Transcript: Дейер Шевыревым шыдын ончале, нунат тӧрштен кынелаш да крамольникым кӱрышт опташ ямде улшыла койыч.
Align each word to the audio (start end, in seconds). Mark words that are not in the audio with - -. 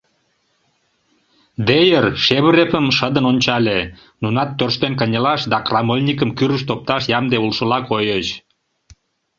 Дейер 1.67 2.05
Шевыревым 2.23 2.87
шыдын 2.97 3.25
ончале, 3.31 3.79
нунат 4.21 4.49
тӧрштен 4.57 4.93
кынелаш 4.99 5.41
да 5.51 5.57
крамольникым 5.67 6.29
кӱрышт 6.37 6.67
опташ 6.73 7.03
ямде 7.17 7.37
улшыла 7.45 7.79
койыч. 7.89 8.27